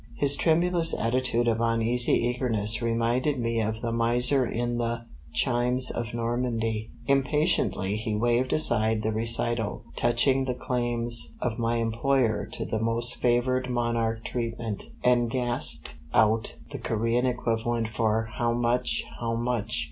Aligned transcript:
His 0.15 0.35
tremulous 0.35 0.97
attitude 0.97 1.47
of 1.47 1.61
uneasy 1.61 2.13
eagerness 2.13 2.81
reminded 2.81 3.39
me 3.39 3.61
of 3.61 3.83
the 3.83 3.91
Miser 3.91 4.43
in 4.47 4.79
the 4.79 5.05
"Chimes 5.31 5.91
of 5.91 6.11
Normandy." 6.15 6.89
Impatiently 7.05 7.97
he 7.97 8.15
waved 8.15 8.51
aside 8.51 9.03
the 9.03 9.11
recital 9.11 9.83
touching 9.95 10.45
the 10.45 10.55
claims 10.55 11.35
of 11.39 11.59
my 11.59 11.75
employer 11.75 12.47
to 12.51 12.65
the 12.65 12.79
most 12.81 13.17
favoured 13.21 13.69
monarch 13.69 14.23
treatment, 14.23 14.81
and 15.03 15.29
gasped 15.29 15.93
out 16.15 16.57
the 16.71 16.79
Corean 16.79 17.27
equivalent 17.27 17.87
for 17.87 18.31
"How 18.39 18.53
much, 18.53 19.03
how 19.19 19.35
much?" 19.35 19.77